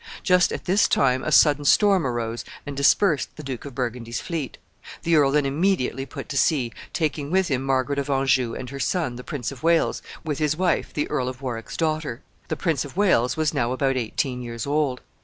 Just 0.23 0.51
at 0.51 0.65
this 0.65 0.87
time 0.87 1.23
a 1.23 1.31
sudden 1.31 1.63
storm 1.63 2.07
arose 2.07 2.43
and 2.65 2.75
dispersed 2.75 3.35
the 3.35 3.43
Duke 3.43 3.65
of 3.65 3.75
Burgundy's 3.75 4.19
fleet. 4.19 4.57
The 5.03 5.15
earl 5.15 5.29
then 5.29 5.45
immediately 5.45 6.07
put 6.07 6.27
to 6.29 6.37
sea, 6.39 6.73
taking 6.91 7.29
with 7.29 7.49
him 7.49 7.61
Margaret 7.63 7.99
of 7.99 8.09
Anjou 8.09 8.55
and 8.55 8.67
her 8.71 8.79
son, 8.79 9.15
the 9.15 9.23
Prince 9.23 9.51
of 9.51 9.61
Wales, 9.61 10.01
with 10.23 10.39
his 10.39 10.57
wife, 10.57 10.91
the 10.91 11.07
Earl 11.07 11.29
of 11.29 11.43
Warwick's 11.43 11.77
daughter. 11.77 12.23
The 12.47 12.57
Prince 12.57 12.83
of 12.83 12.97
Wales 12.97 13.37
was 13.37 13.53
now 13.53 13.73
about 13.73 13.95
eighteen 13.95 14.41
years 14.41 14.65
old. 14.65 15.01